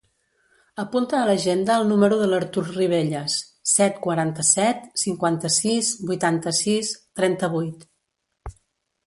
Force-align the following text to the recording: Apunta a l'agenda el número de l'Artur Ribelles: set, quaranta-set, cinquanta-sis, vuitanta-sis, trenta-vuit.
Apunta 0.83 1.17
a 1.17 1.25
l'agenda 1.29 1.75
el 1.81 1.85
número 1.91 2.17
de 2.21 2.29
l'Artur 2.31 2.63
Ribelles: 2.69 3.35
set, 3.73 4.01
quaranta-set, 4.07 4.89
cinquanta-sis, 5.03 5.93
vuitanta-sis, 6.09 6.93
trenta-vuit. 7.23 7.89